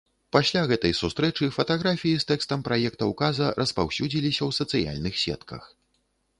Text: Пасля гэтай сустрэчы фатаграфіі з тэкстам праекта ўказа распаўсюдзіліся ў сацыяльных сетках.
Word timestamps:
Пасля 0.35 0.61
гэтай 0.69 0.93
сустрэчы 0.99 1.49
фатаграфіі 1.57 2.15
з 2.23 2.27
тэкстам 2.33 2.65
праекта 2.69 3.11
ўказа 3.13 3.53
распаўсюдзіліся 3.63 4.43
ў 4.51 4.59
сацыяльных 4.63 5.25
сетках. 5.29 5.73